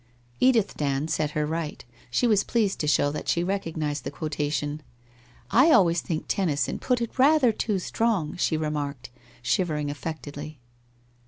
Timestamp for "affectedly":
9.91-10.59